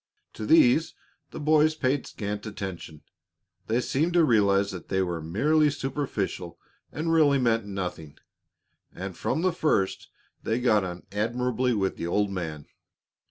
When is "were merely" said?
5.03-5.69